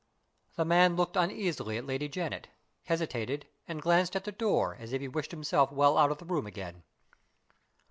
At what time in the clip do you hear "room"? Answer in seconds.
6.25-6.47